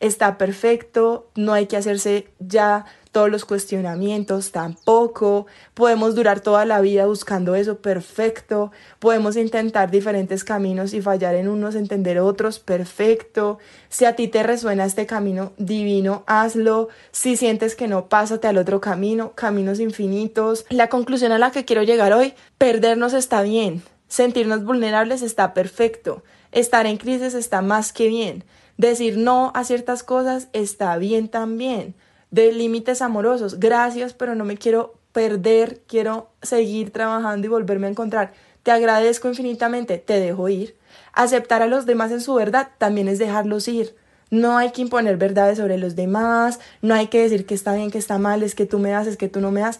[0.00, 5.46] Está perfecto, no hay que hacerse ya todos los cuestionamientos, tampoco.
[5.74, 8.70] Podemos durar toda la vida buscando eso perfecto.
[8.98, 13.58] Podemos intentar diferentes caminos y fallar en unos, entender otros, perfecto.
[13.90, 16.88] Si a ti te resuena este camino divino, hazlo.
[17.10, 20.64] Si sientes que no, pásate al otro camino, caminos infinitos.
[20.70, 23.82] La conclusión a la que quiero llegar hoy, perdernos está bien.
[24.08, 26.22] Sentirnos vulnerables está perfecto.
[26.52, 28.44] Estar en crisis está más que bien.
[28.80, 31.94] Decir no a ciertas cosas está bien también
[32.30, 33.60] de límites amorosos.
[33.60, 38.32] Gracias, pero no me quiero perder, quiero seguir trabajando y volverme a encontrar.
[38.62, 40.76] Te agradezco infinitamente, te dejo ir.
[41.12, 43.94] Aceptar a los demás en su verdad también es dejarlos ir.
[44.30, 47.90] No hay que imponer verdades sobre los demás, no hay que decir que está bien,
[47.90, 49.78] que está mal, es que tú me haces, que tú no me das.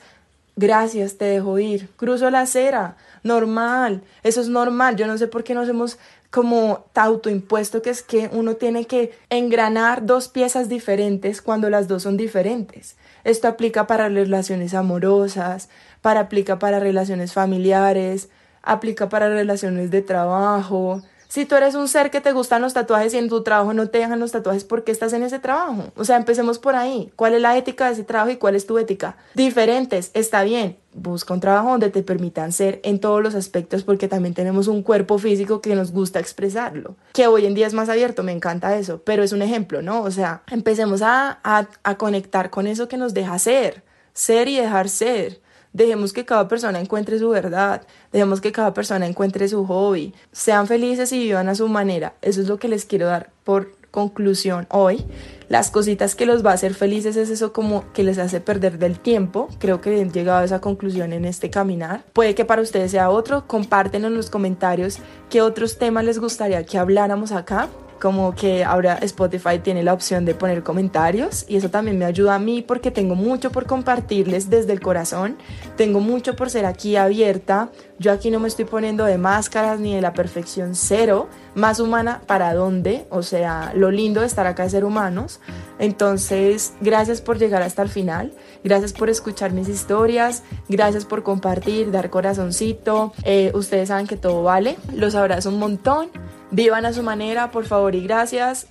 [0.56, 1.88] Gracias, te dejo ir.
[1.96, 4.96] Cruzo la acera, normal, eso es normal.
[4.96, 5.98] Yo no sé por qué nos hemos
[6.30, 12.04] como autoimpuesto que es que uno tiene que engranar dos piezas diferentes cuando las dos
[12.04, 12.96] son diferentes.
[13.24, 15.68] Esto aplica para relaciones amorosas,
[16.00, 18.28] para aplica para relaciones familiares,
[18.62, 23.14] aplica para relaciones de trabajo, si tú eres un ser que te gustan los tatuajes
[23.14, 25.84] y en tu trabajo no te dejan los tatuajes, ¿por qué estás en ese trabajo?
[25.94, 27.12] O sea, empecemos por ahí.
[27.14, 29.16] ¿Cuál es la ética de ese trabajo y cuál es tu ética?
[29.34, 30.79] Diferentes, está bien.
[30.92, 34.82] Busca un trabajo donde te permitan ser en todos los aspectos porque también tenemos un
[34.82, 36.96] cuerpo físico que nos gusta expresarlo.
[37.12, 40.02] Que hoy en día es más abierto, me encanta eso, pero es un ejemplo, ¿no?
[40.02, 43.82] O sea, empecemos a, a, a conectar con eso que nos deja ser,
[44.12, 45.40] ser y dejar ser
[45.72, 47.82] Dejemos que cada persona encuentre su verdad,
[48.12, 52.14] dejemos que cada persona encuentre su hobby, sean felices y vivan a su manera.
[52.22, 55.04] Eso es lo que les quiero dar por conclusión hoy.
[55.50, 58.78] Las cositas que los va a hacer felices es eso como que les hace perder
[58.78, 59.48] del tiempo.
[59.58, 62.04] Creo que han llegado a esa conclusión en este caminar.
[62.12, 63.48] Puede que para ustedes sea otro.
[63.48, 67.68] Comparten en los comentarios qué otros temas les gustaría que habláramos acá
[68.00, 72.34] como que ahora Spotify tiene la opción de poner comentarios y eso también me ayuda
[72.34, 75.36] a mí porque tengo mucho por compartirles desde el corazón,
[75.76, 79.94] tengo mucho por ser aquí abierta, yo aquí no me estoy poniendo de máscaras ni
[79.94, 84.62] de la perfección cero, más humana para dónde, o sea, lo lindo de estar acá
[84.62, 85.40] de ser humanos.
[85.78, 88.32] Entonces, gracias por llegar hasta el final,
[88.64, 94.42] gracias por escuchar mis historias, gracias por compartir, dar corazoncito, eh, ustedes saben que todo
[94.42, 96.08] vale, los abrazo un montón.
[96.50, 98.66] Vivan a su manera, por favor y gracias.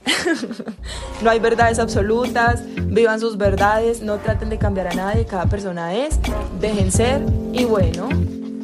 [1.21, 2.63] no hay verdades absolutas.
[2.75, 4.01] Vivan sus verdades.
[4.01, 5.25] No traten de cambiar a nadie.
[5.25, 6.19] Cada persona es.
[6.59, 7.21] Dejen ser.
[7.53, 8.09] Y bueno,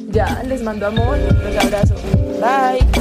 [0.10, 1.18] ya les mando amor.
[1.18, 1.96] Los abrazo.
[2.42, 2.96] Bye.